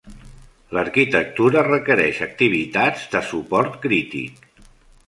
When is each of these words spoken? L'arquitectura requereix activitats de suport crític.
L'arquitectura 0.77 1.63
requereix 1.67 2.23
activitats 2.29 3.05
de 3.15 3.23
suport 3.33 3.79
crític. 3.87 4.55